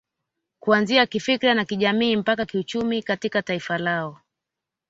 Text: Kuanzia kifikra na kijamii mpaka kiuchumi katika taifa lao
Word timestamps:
Kuanzia 0.59 1.05
kifikra 1.05 1.53
na 1.53 1.65
kijamii 1.65 2.15
mpaka 2.15 2.45
kiuchumi 2.45 3.03
katika 3.03 3.41
taifa 3.41 3.77
lao 3.77 4.19